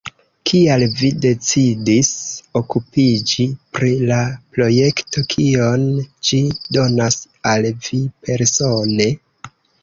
Kial 0.49 0.83
vi 0.99 1.07
decidis 1.25 2.07
okupiĝi 2.59 3.45
pri 3.79 3.91
la 4.13 4.17
projekto, 4.55 5.23
kion 5.35 5.85
ĝi 6.31 6.41
donas 6.79 7.19
al 7.53 7.69
vi 7.85 8.01
persone? 8.31 9.11